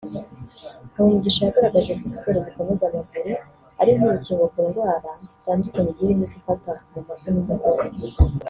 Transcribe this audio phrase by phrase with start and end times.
[0.93, 3.31] Habumugisha yagaragaje ko siporo zikomeza amaguru
[3.81, 7.95] ari nk’urukingo ku ndwara zitandukanye zirimo izifata mu mavi n’umugongo